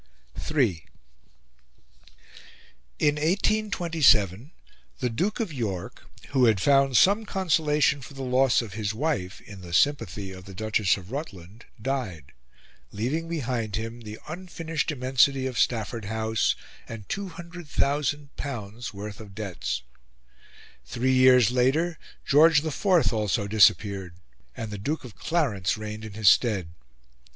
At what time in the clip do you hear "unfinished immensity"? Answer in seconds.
14.27-15.45